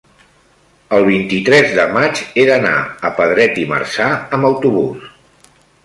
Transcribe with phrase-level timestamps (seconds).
[0.97, 2.73] el vint-i-tres de maig he d'anar
[3.11, 5.11] a Pedret i Marzà amb autobús.